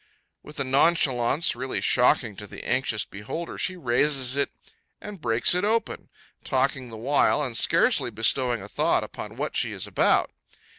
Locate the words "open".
5.63-6.09